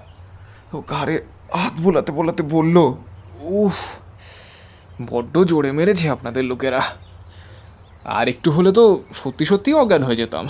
ও 0.75 0.79
ঘাড়ে 0.89 1.17
হাত 1.53 1.75
বোলাতে 1.81 2.11
বোলাতে 2.13 2.43
বলল 2.55 2.77
উফ 3.61 3.77
বড্ড 5.11 5.35
জোরে 5.51 5.71
মেরেছে 5.73 6.07
আপনাদের 6.11 6.45
লোকেরা। 6.45 6.83
আর 8.05 8.27
একটু 8.29 8.49
হলে 8.51 8.71
তো 8.73 8.85
সত্যি 9.15 9.45
সত্যি 9.45 9.71
অজ্ঞান 9.75 10.03
হয়ে 10.03 10.21
যেতাম। 10.23 10.47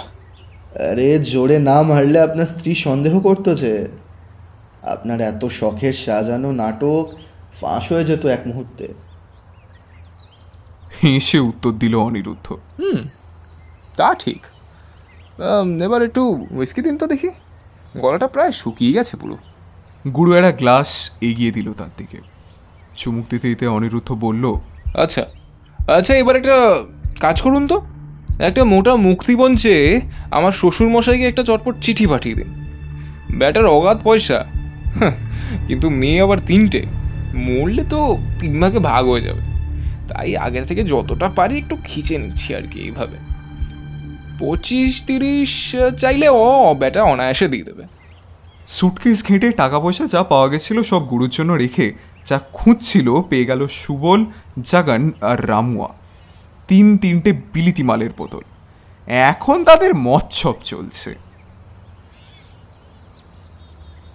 আরে 0.90 1.08
জোরে 1.32 1.56
না 1.58 1.76
মারলে 1.82 2.18
আপনার 2.20 2.46
স্ত্রী 2.46 2.72
সন্দেহ 2.86 3.14
করতো 3.20 3.50
যে 3.54 3.72
আপনার 4.82 5.18
এত 5.20 5.42
শখের 5.58 5.94
সাজানো 6.04 6.50
নাটক 6.52 7.06
ফাঁস 7.60 7.84
হয়ে 7.92 8.04
যেত 8.04 8.26
এক 8.26 8.42
মুহূর্তে। 8.46 8.84
হেসে 11.02 11.38
উত্তর 11.50 11.72
দিল 11.72 11.94
অনিরুদ্ধ। 12.08 12.46
হুম 12.78 13.00
তা 13.96 14.08
ঠিক। 14.14 14.40
এবার 15.82 16.00
একটু 16.02 16.22
উইস্কি 16.50 16.80
দিন 16.82 16.94
তো 16.98 17.06
দেখি। 17.06 17.30
গলাটা 17.96 18.28
প্রায় 18.28 18.52
শুকিয়ে 18.52 18.92
গেছে 18.92 19.16
পুরো। 19.16 19.36
গুরু 20.14 20.34
একটা 20.34 20.52
গ্লাস 20.52 21.10
এগিয়ে 21.20 21.50
দিল 21.50 21.72
তার 21.72 21.88
দিকে। 21.96 22.18
চুমুক 22.96 23.24
দিতে 23.30 23.48
দিতে 23.48 23.66
অনিরুদ্ধ 23.66 24.12
বলল 24.12 24.54
আচ্ছা 24.94 25.26
আচ্ছা 25.88 26.14
এবার 26.14 26.36
একটা 26.36 26.84
কাজ 27.20 27.40
করুন 27.40 27.66
তো। 27.66 27.82
একটা 28.38 28.64
মোটা 28.64 28.96
মুক্তিপঞ্চে 28.96 30.00
আমার 30.30 30.52
শ্বশুর 30.52 30.88
মশাইকে 30.88 31.28
একটা 31.28 31.42
চটপট 31.42 31.74
চিঠি 31.82 32.06
পাঠিয়ে 32.06 32.34
দিন। 32.34 32.66
ব্যাটার 33.38 33.66
অগাধ 33.66 34.00
পয়সা। 34.04 34.44
কিন্তু 35.66 35.90
মেয়ে 35.90 36.20
আবার 36.20 36.38
তিনটে। 36.46 36.82
মরলে 37.34 37.84
তো 37.84 38.18
তিন 38.40 38.60
ভাগে 38.60 38.78
ভাগ 38.78 39.08
হয়ে 39.08 39.20
যাবে। 39.20 39.40
তাই 40.08 40.36
আগে 40.36 40.62
থেকে 40.62 40.84
যতটা 40.84 41.28
পারি 41.28 41.58
একটু 41.58 41.76
খিচে 41.84 42.18
নিচ্ছি 42.18 42.54
আর 42.54 42.62
কি 42.62 42.80
এইভাবে। 42.80 43.16
পঁচিশ 44.38 45.02
তিরিশ 45.06 45.76
চাইলে 45.98 46.28
ও 46.28 46.74
ব্যাটা 46.78 47.02
অনায়াসে 47.02 47.48
দিয়ে 47.48 47.64
দেবে। 47.64 47.97
সুটকেস 48.67 49.19
ঘেঁটে 49.27 49.47
টাকা 49.53 49.77
পয়সা 49.79 50.05
যা 50.05 50.21
পাওয়া 50.23 50.47
গেছিল 50.49 50.77
সব 50.81 51.01
গুরুর 51.07 51.31
জন্য 51.37 51.51
রেখে 51.55 51.87
যা 52.25 52.37
খুঁজছিল 52.53 53.07
পেয়ে 53.29 53.45
গেল 53.45 53.61
সুবল 53.77 54.21
জাগান 54.61 55.03
আর 55.21 55.37
রামুয়া 55.49 55.89
তিন 56.69 56.85
তিনটে 56.97 57.31
বিলিতি 57.53 57.83
মালের 57.83 58.13
বোতল 58.17 58.43
এখন 59.27 59.57
তাদের 59.63 59.91
মৎসব 60.07 60.55
চলছে 60.63 61.11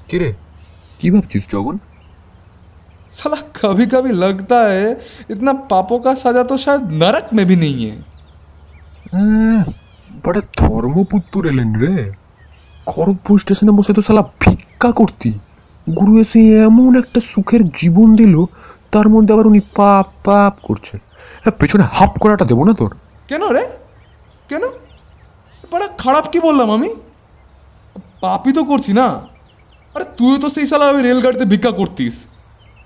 কিরে 0.09 0.31
কি 1.01 1.09
ভাবছিস 1.11 1.45
জগন 1.49 1.77
साला 3.11 3.41
कभी 3.55 3.87
कभी 3.87 4.13
लगता 4.15 4.59
है 4.65 4.91
इतना 5.31 5.53
पापों 5.67 5.99
का 6.01 6.13
सजा 6.17 6.43
तो 6.45 6.57
शायद 6.59 6.83
नरक 6.95 7.27
में 7.33 7.45
भी 7.47 7.57
नहीं 7.57 7.79
है 7.85 7.97
বড় 10.25 10.39
ধর্মপুত্র 10.59 11.43
এলেন 11.47 11.71
রে 11.83 11.95
খড়গপুর 12.86 13.40
স্টেশনে 13.40 13.72
বসে 13.72 13.94
তো 13.94 14.02
শালা 14.02 14.22
ভিক্ষা 14.22 14.92
করতি। 14.92 15.32
গুরু 15.98 16.22
এসে 16.22 16.40
এমন 16.60 16.96
একটা 16.98 17.20
সুখের 17.20 17.70
জীবন 17.70 18.16
দিল 18.16 18.46
তার 18.92 19.10
মধ্যে 19.10 19.34
আবার 19.34 19.48
উনি 19.48 19.60
পাপ 19.76 20.08
পাপ 20.24 20.54
করছেন 20.64 21.00
হ্যাঁ 21.42 21.56
পেছনে 21.60 21.84
হাফ 21.92 22.20
করাটা 22.20 22.46
দেবো 22.46 22.66
না 22.66 22.74
তোর? 22.74 22.92
কেন 23.28 23.44
রে? 23.48 23.64
কেন? 24.50 24.64
বড় 25.72 25.88
খারাপ 25.98 26.26
কি 26.32 26.40
বললাম 26.40 26.72
আমি? 26.72 26.90
পাপই 28.22 28.54
তো 28.54 28.64
করছি 28.64 28.94
না। 28.94 29.08
আরে 29.96 30.06
তুই 30.18 30.40
তো 30.40 30.50
সেই 30.50 30.68
সালা 30.68 30.86
ওই 30.86 31.02
রেলগাড়িতে 31.02 31.46
ভিক্ষা 31.46 31.72
করতিস। 31.72 32.26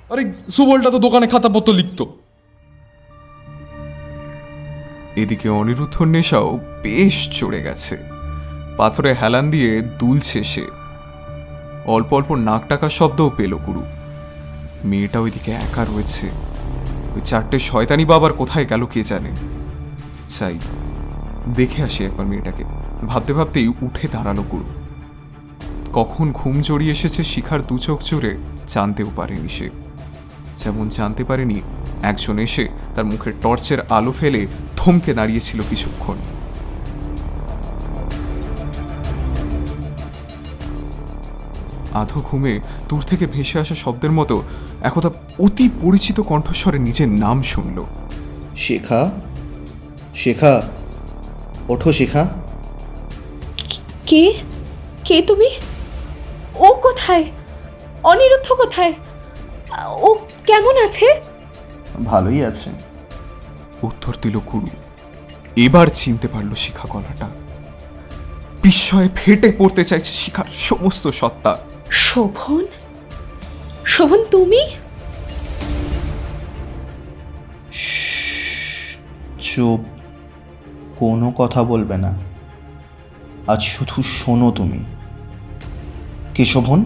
আরে 0.10 0.34
সুবলটা 0.51 0.89
তো 0.89 1.00
দোকানে 1.00 1.27
খাতাপত্র 1.27 1.74
লিখতো। 1.74 2.06
এদিকে 5.16 5.50
অনিরুদ্ধর 5.50 6.06
নেশাও 6.06 6.60
বেশ 6.84 7.39
চড়ে 7.39 7.63
গেছে। 7.63 8.16
পাথরে 8.77 9.13
হেলান 9.13 9.51
দিয়ে 9.51 9.81
দুলছে 9.81 10.43
সে। 10.43 10.65
অল্প 11.86 12.13
অল্প 12.13 12.31
নাক 12.31 12.67
টাকা 12.67 12.89
শব্দও 12.89 13.31
পেল 13.38 13.57
গুরু। 13.57 13.84
মেয়েটা 14.86 15.19
ওইদিকে 15.19 15.51
একা 15.51 15.84
রয়েছে। 15.84 16.27
ওই 17.15 17.22
চারটে 17.24 17.60
শয়তানি 17.60 18.05
বাবার 18.05 18.34
কোথায় 18.34 18.65
গেল 18.65 18.86
কে 18.86 19.03
জানে। 19.03 19.31
চাই, 20.29 20.60
দেখে 21.55 21.84
আসি 21.84 22.05
একবার 22.05 22.25
মেয়েটাকে। 22.27 22.63
ভাবতে 23.07 23.34
ভাবতেই 23.34 23.67
উঠে 23.67 24.07
দাঁড়াল 24.12 24.39
গুরু। 24.51 24.65
কখন 25.93 26.31
ঘুম 26.31 26.62
জড়িয়ে 26.62 26.91
এসেছে 26.91 27.24
শিখার 27.24 27.67
দু 27.67 27.77
চোখ 27.77 28.01
জুড়ে 28.03 28.38
জানতেও 28.67 29.10
পারেনি 29.15 29.50
সে। 29.50 29.69
যেমন 30.57 30.89
জানতে 30.89 31.24
পারেনি, 31.24 31.62
একজন 32.01 32.39
এসে 32.39 32.67
তার 32.96 33.05
মুখের 33.05 33.34
টর্চের 33.41 33.77
আলো 33.89 34.12
ফেলে 34.12 34.48
থমকে 34.77 35.13
দাঁড়িয়েছিল 35.13 35.62
কিছুক্ষণ। 35.69 36.15
আধো 42.01 42.20
ঘুমে 42.22 42.54
দূর 42.89 43.01
থেকে 43.01 43.25
ভেসে 43.25 43.60
আসা 43.60 43.75
শব্দের 43.75 44.12
মতো 44.12 44.36
একদা 44.82 45.10
অতি 45.39 45.66
পরিচিত 45.82 46.18
কণ্ঠস্বরে 46.20 46.80
নিজের 46.80 47.10
নাম 47.24 47.42
শুনল। 47.42 47.77
শেখা? 48.56 49.01
শেখা? 50.16 50.54
ওঠো 51.70 51.92
শেখা। 51.94 52.24
কে? 54.06 54.24
কে 55.06 55.22
তুমি? 55.22 55.50
ও 56.60 56.74
কোথায়? 56.74 57.25
অনিরুদ্ধ 58.04 58.48
কোথায়? 58.54 58.94
ও 60.01 60.16
কেমন 60.46 60.75
আছে? 60.86 61.08
ভালোই 62.06 62.46
আছে। 62.46 62.70
উত্তর 63.84 64.13
দিল 64.22 64.36
গুরু। 64.54 64.68
এবার 65.56 65.88
চিনতে 65.94 66.27
পারল 66.27 66.51
শিখা 66.54 66.86
গলাটা। 66.89 67.27
বিস্ময়ে 68.63 69.10
ফেটে 69.16 69.50
পড়তে 69.58 69.84
চাইছে 69.84 70.12
শিখার 70.12 70.48
সমস্ত 70.51 71.08
সত্তা। 71.08 71.58
শোভন? 71.89 72.65
শোভন 73.86 74.25
তুমি? 74.25 74.67
চুপ। 79.41 79.79
কোনো 81.00 81.32
কথা 81.32 81.63
বলবে 81.63 81.98
না। 81.98 82.17
আজ 83.48 83.63
শুধু 83.63 84.01
শোনো 84.01 84.51
তুমি। 84.51 84.79
কে 86.34 86.46
শোভন? 86.46 86.86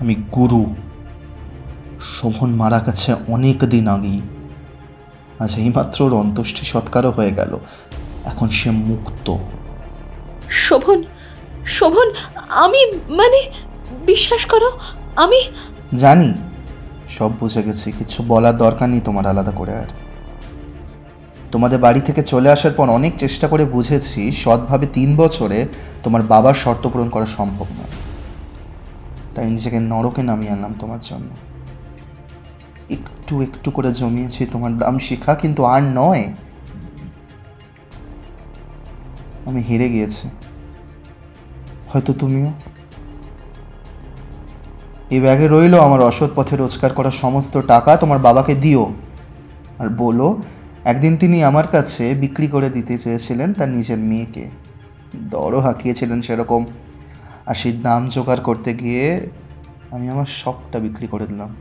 আমি 0.00 0.14
গুরু। 0.14 0.74
শোভন 2.00 2.50
মারা 2.50 2.78
গেছে 2.78 3.14
অনেক 3.28 3.58
দিন 3.58 3.88
আগেই। 3.88 4.20
আজ 5.38 5.56
এইমাত্র 5.56 6.04
ওর 6.04 6.14
অন্ত্যেষ্টি 6.14 6.66
সৎকারও 6.66 7.10
হয়ে 7.10 7.32
গেল। 7.32 7.58
এখন 8.24 8.48
সে 8.48 8.70
মুক্ত। 8.70 9.36
শোভন 10.50 11.02
শোভন 11.66 12.12
আমি 12.48 12.92
মানে 12.92 13.50
বিশ্বাস 14.06 14.46
করো, 14.46 14.78
আমি 15.16 15.40
জানি, 15.96 16.34
সব 17.08 17.30
বুঝে 17.40 17.62
গেছি, 17.62 17.92
কিছু 17.92 18.22
বলার 18.22 18.56
দরকার 18.56 18.88
নেই 18.88 19.00
তোমার 19.00 19.26
আলাদা 19.26 19.50
করে 19.50 19.74
আর। 19.76 19.90
তোমাদের 21.52 21.78
বাড়ি 21.78 22.00
থেকে 22.00 22.22
চলে 22.22 22.50
আসার 22.50 22.72
পর 22.72 22.88
অনেক 22.88 23.12
চেষ্টা 23.16 23.48
করে 23.48 23.64
বুঝেছি, 23.64 24.32
সৎভাবে 24.32 24.86
তিন 24.86 25.16
বছরে 25.16 25.68
তোমার 26.02 26.22
বাবার 26.22 26.54
শর্ত 26.54 26.88
পূরণ 26.88 27.08
করা 27.08 27.26
সম্ভব 27.26 27.64
নয়। 27.64 27.92
তাই 29.34 29.50
নিজেকে 29.50 29.80
নরকে 29.80 30.22
নামিয়ে 30.22 30.52
আনলাম 30.52 30.74
তোমার 30.78 30.98
জন্য। 31.02 31.28
একটু 32.90 33.42
একটু 33.42 33.70
করে 33.70 33.92
জমিয়েছি 33.92 34.46
তোমার 34.46 34.78
দাম 34.78 34.98
শিখা, 34.98 35.34
কিন্তু 35.34 35.64
আর 35.64 35.82
নয়। 35.82 36.32
আমি 39.46 39.60
হেরে 39.60 39.88
গিয়েছি। 39.88 40.28
হয়তো 41.92 42.12
তুমিও 42.12 42.52
এই 45.10 45.20
ব্যাগে 45.20 45.48
রইল 45.48 45.80
আমার 45.80 46.00
অসৎ 46.00 46.30
পথে 46.34 46.56
রোজগার 46.56 46.94
করা 46.94 47.10
সমস্ত 47.10 47.60
টাকা 47.60 47.96
তোমার 47.96 48.18
বাবাকে 48.18 48.54
দিও। 48.54 48.92
আর 49.78 49.88
বলো, 49.88 50.42
একদিন 50.84 51.16
তিনি 51.16 51.44
আমার 51.44 51.66
কাছে 51.66 52.14
বিক্রি 52.14 52.46
করে 52.46 52.70
দিতে 52.70 52.98
চেয়েছিলেন 52.98 53.52
তার 53.52 53.68
নিজের 53.68 53.98
মেয়েকে। 53.98 54.48
দরও 55.16 55.60
হাঁকিয়েছিলেন 55.60 56.22
সেরকম। 56.22 56.66
আর 57.46 57.54
সেই 57.54 57.72
দাম 57.72 58.08
জোগাড় 58.08 58.40
করতে 58.40 58.74
গিয়ে 58.74 59.28
আমি 59.90 60.08
আমার 60.08 60.26
সবটা 60.26 60.78
বিক্রি 60.78 61.06
করে 61.06 61.26
দিলাম। 61.26 61.54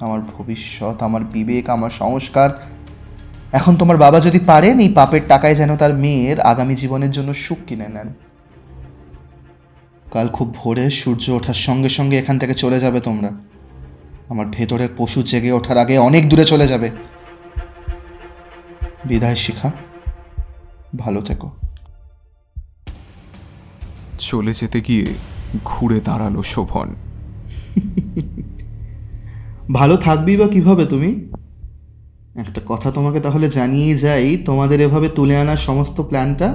আমার 0.00 0.20
ভবিষ্যৎ, 0.20 1.02
আমার 1.02 1.20
বিবেক, 1.24 1.70
আমার 1.70 1.90
সংস্কার। 1.90 2.50
এখন 3.52 3.76
তোমার 3.76 3.96
বাবা 3.96 4.20
যদি 4.20 4.38
পারেন 4.38 4.80
এই 4.80 4.88
পাপের 4.88 5.20
টাকায় 5.28 5.54
যেন 5.54 5.76
তার 5.76 5.94
মেয়ের 5.94 6.40
আগামী 6.40 6.74
জীবনের 6.74 7.10
জন্য 7.10 7.34
সুখ 7.34 7.58
কিনে 7.66 7.88
নেন। 7.88 8.14
কাল 10.12 10.28
খুব 10.28 10.54
ভোরে 10.54 10.90
সূর্য 10.90 11.30
ওঠার 11.30 11.54
সঙ্গে 11.54 11.88
সঙ্গে 11.88 12.18
এখান 12.18 12.38
থেকে 12.38 12.54
চলে 12.54 12.80
যাবে 12.80 13.00
তোমরা। 13.00 13.30
আমার 14.28 14.46
ভেতরের 14.46 14.88
পশু 14.96 15.22
জেগে 15.22 15.52
ওঠার 15.52 15.78
আগে 15.78 15.98
অনেক 15.98 16.28
দূরে 16.28 16.44
চলে 16.44 16.66
যাবে। 16.66 16.90
বিদায় 19.04 19.36
শিখা। 19.36 19.72
ভালো 20.98 21.20
থেকো। 21.20 21.50
চলে 24.18 24.52
যেতে 24.52 24.80
গিয়ে 24.80 25.06
ঘুরে 25.64 26.00
দাঁড়াল 26.00 26.42
শোভন। 26.42 26.94
ভালো 29.72 29.96
থাকবি 29.96 30.36
বা 30.36 30.48
কীভাবে 30.48 30.86
তুমি? 30.86 31.32
একটা 32.36 32.60
কথা 32.66 32.90
তোমাকে 32.90 33.20
তাহলে 33.20 33.50
জানিয়েই 33.50 33.98
যাই 33.98 34.36
তোমাদের 34.36 34.80
এভাবে 34.80 35.08
তুলে 35.08 35.36
আনার 35.36 35.56
সমস্ত 35.56 36.00
প্ল্যানটা 36.00 36.48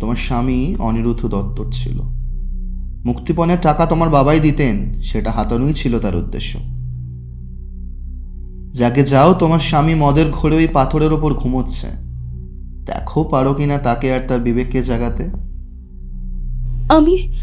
তোমার 0.00 0.16
স্বামী 0.16 0.76
অনিরুদ্ধ 0.78 1.28
দত্তর 1.28 1.72
ছিল। 1.72 2.17
মুক্তিপণের 3.08 3.58
টাকা 3.62 3.86
তোমার 3.86 4.08
বাবাই 4.08 4.40
দিতেন 4.40 5.00
সেটা 5.00 5.32
হাতানোই 5.32 5.72
ছিল 5.72 5.98
তার 5.98 6.16
উদ্দেশ্য। 6.16 6.58
যাকে 8.72 9.04
যাও 9.04 9.34
তোমার 9.34 9.58
স্বামী 9.58 9.94
মদের 9.94 10.30
ঘরে 10.30 10.56
ওই 10.56 10.68
পাথরের 10.68 11.12
ওপর 11.12 11.34
ঘুমোচ্ছে। 11.34 11.86
দেখো 12.84 13.24
পারো 13.24 13.54
কিনা 13.54 13.78
তাকে 13.78 14.12
আর 14.12 14.20
তার 14.28 14.40
বিবেককে 14.40 14.82
জাগাতে। 14.82 15.24
আমি 16.94 17.38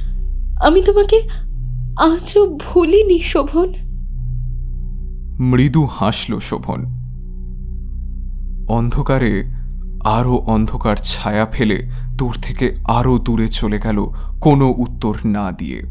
আমি 0.66 0.82
তোমাকে 0.82 1.22
আজও 1.98 2.58
ভুলিনি 2.66 3.20
শোভন। 3.20 3.74
মৃদু 5.40 5.88
হাসল 5.92 6.40
শোভন। 6.40 6.86
অন্ধকারে 8.70 9.55
আরও 10.06 10.36
অন্ধকার 10.36 10.96
ছায়া 10.96 11.46
ফেলে 11.46 11.88
দূর 12.16 12.36
থেকে 12.42 12.76
আরও 12.84 13.18
দূরে 13.18 13.48
চলে 13.48 13.80
গেল 13.80 14.06
কোনো 14.42 14.74
উত্তর 14.78 15.16
না 15.26 15.52
দিয়ে। 15.52 15.82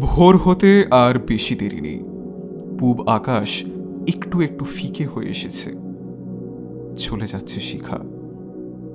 ভোর 0.00 0.36
হতে 0.36 0.86
আর 0.90 1.18
বেশি 1.18 1.54
দেরি 1.54 1.80
নেই। 1.80 2.00
পূব 2.78 3.08
আকাশ 3.08 3.64
একটু 4.08 4.40
একটু 4.40 4.64
ফিকে 4.64 5.06
হয়ে 5.06 5.28
এসেছে। 5.28 5.70
চলে 6.96 7.26
যাচ্ছে 7.26 7.60
শিখা, 7.60 7.98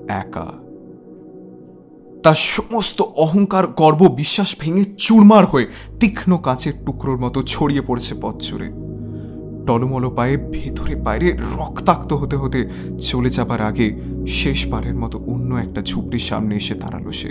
একা। 0.07 0.68
তার 2.23 2.35
সমস্ত 2.35 3.01
অহংকার, 3.01 3.67
গর্ব, 3.67 4.07
বিশ্বাস 4.07 4.55
ভেঙে 4.59 4.83
চুরমার 4.97 5.45
হয়ে 5.45 5.67
তীক্ষ্ণ 5.99 6.37
কাঁচের 6.37 6.73
টুকরোর 6.85 7.17
মতো 7.17 7.43
ছড়িয়ে 7.43 7.81
পড়েছে 7.81 8.15
পথ 8.21 8.35
জুড়ে। 8.39 8.67
টলমল 9.67 10.15
পায়ে, 10.15 10.37
ভেতরে 10.37 10.95
বাইরে 10.95 11.31
রক্তাক্ত 11.31 12.13
হতে 12.13 12.35
হতে 12.35 12.69
চলে 12.99 13.29
যাবার 13.29 13.61
আগে 13.61 13.99
শেষবারের 14.27 14.95
মতো 14.95 15.23
অন্য 15.27 15.55
একটা 15.55 15.81
ঝুপড়ির 15.81 16.19
সামনে 16.19 16.55
এসে 16.55 16.75
দাঁড়াল 16.75 17.11
সে। 17.11 17.29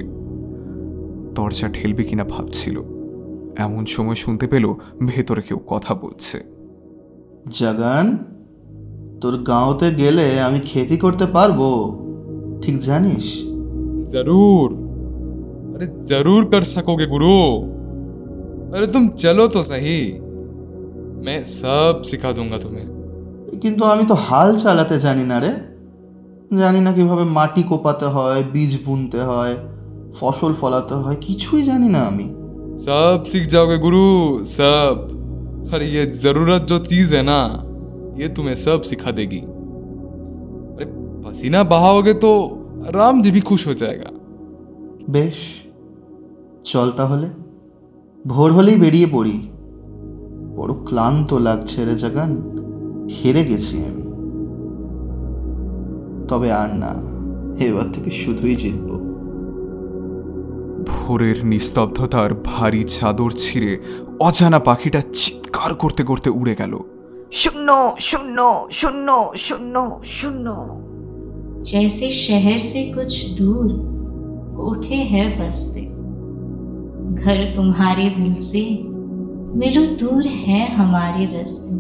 দরজা 1.35 1.69
ঠেলবে 1.69 2.05
কিনা 2.05 2.25
ভাবছিল। 2.25 2.83
এমন 3.57 3.87
সময় 3.87 4.15
শুনতে 4.15 4.47
পেল 4.47 4.75
ভেতরে 5.07 5.43
কেউ 5.43 5.61
কথা 5.67 5.95
বলছে। 5.95 6.41
জাগান, 7.59 8.19
তোর 9.21 9.43
গাঁওতে 9.43 9.95
গেলে 9.95 10.41
আমি 10.41 10.61
খেতি 10.61 10.97
করতে 10.97 11.27
পারব, 11.27 11.61
ঠিক 12.63 12.79
জানিস? 12.79 13.48
जरूर 14.14 14.74
अरे 15.76 15.88
जरूर 16.06 16.46
कर 16.46 16.64
सकोगे 16.64 17.06
गुरु 17.08 17.38
अरे 18.74 18.88
तुम 18.88 19.08
चलो 19.18 19.48
तो 19.50 19.64
सही 19.64 20.00
मैं 21.26 21.40
सब 21.50 22.02
सिखा 22.06 22.32
दूंगा 22.32 22.58
तुम्हें 22.58 22.88
কিন্তু 23.64 23.84
আমি 23.86 24.04
তো 24.08 24.16
হাল 24.26 24.50
চালাতে 24.58 24.96
জানি 25.00 25.24
না 25.26 25.38
রে 25.40 25.52
জানি 26.58 26.80
না 26.80 26.92
কিভাবে 26.98 27.26
মাটি 27.38 27.62
কোপাতে 27.64 28.08
হয় 28.16 28.42
বীজ 28.54 28.74
বুনতে 28.86 29.20
হয় 29.22 29.54
ফসল 30.20 30.52
ফলাতে 30.54 30.96
হয় 30.96 31.18
কিছুই 31.28 31.62
জানি 31.64 31.90
না 31.90 32.02
আমি 32.12 32.28
सब 32.78 33.18
सीख 33.26 33.44
जाओगे 33.48 33.78
गुरु 33.78 34.06
सब 34.50 34.96
अरे 35.74 35.86
ये 35.88 36.04
जरूरत 36.18 36.62
जो 36.64 36.78
चीज 36.82 37.14
है 37.14 37.22
ना 37.24 37.40
ये 38.18 38.28
तुम्हें 38.30 38.56
सब 38.58 38.80
सिखा 38.82 39.12
देगी 39.12 39.42
अरे 40.74 40.86
पसीना 41.24 41.62
बहाओगे 41.66 42.14
तो 42.24 42.32
राम 42.92 43.22
जी 43.22 43.32
भी 43.32 43.42
खुश 43.42 43.68
हो 43.68 43.74
जाएगा 43.76 44.10
বেশ 45.10 45.40
চল 46.64 46.90
তাহলে 46.92 47.28
ভোর 48.26 48.50
হলেই 48.52 48.78
বেরিয়ে 48.78 49.08
পড়ি 49.08 49.38
বড় 50.56 50.72
ক্লান্ত 50.88 51.30
লাগছে 51.40 51.80
রে 51.86 51.96
জাগান 51.96 52.32
হেরে 53.16 53.44
গেছি 53.46 53.76
আমি 53.86 54.04
তবে 56.30 56.50
আর 56.52 56.70
না 56.76 56.92
এবার 57.66 57.88
থেকে 57.94 58.10
শুধুই 58.12 58.56
জিতবো 58.56 58.96
ভোরের 60.90 61.38
নিস্তব্ধতার 61.46 62.32
ভারী 62.46 62.84
চাদর 62.88 63.32
ছিঁড়ে 63.32 63.74
অজানা 64.20 64.60
পাখিটা 64.60 65.02
চিৎকার 65.14 65.72
করতে 65.74 66.02
করতে 66.04 66.30
উড়ে 66.32 66.56
গেল 66.56 66.74
শূন্য 67.32 67.70
শূন্য 68.00 68.40
শূন্য 68.72 69.10
শূন্য 69.38 69.76
শূন্য 70.06 70.48
जैसे 71.64 72.12
शहर 72.12 72.58
से 72.62 72.84
कुछ 72.94 73.30
दूर 73.32 73.68
कोठे 74.58 74.96
है 75.12 75.26
बसते 75.40 75.82
घर 77.16 77.44
तुम्हारे 77.56 78.10
दिल 78.10 78.36
से 78.44 78.64
मिलो 79.58 79.86
दूर 79.98 80.28
है 80.40 80.66
हमारे 80.76 81.26
रस्ते 81.34 81.76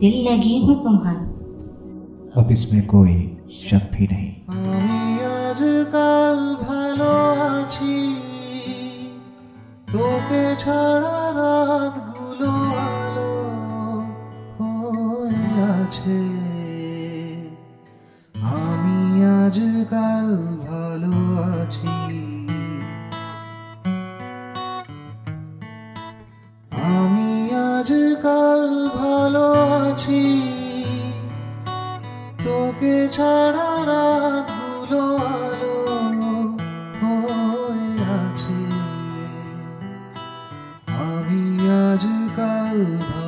दिल 0.00 0.16
लगी 0.28 0.58
हूँ 0.62 0.82
तुम्हारी 0.84 1.32
अब 2.36 2.50
इसमें 2.50 2.86
कोई 2.86 3.16
शक 3.62 3.90
भी 3.94 4.06
नहीं 4.06 4.32
আমি 4.54 5.00
আজকাল 5.38 6.38
ভালো 6.64 7.10
আছি 7.50 7.94
তোকে 9.92 10.42
ছাড়া 10.62 11.17
love. 42.79 43.18